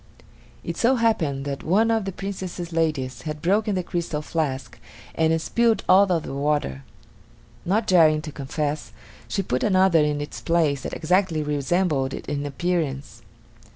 [0.63, 4.79] It so happened that one of the Princess's ladies had broken the crystal flask
[5.13, 6.83] and spilled all of the water.
[7.65, 8.93] Not daring to confess,
[9.27, 13.21] she put another in its place that exactly resembled it in appearance.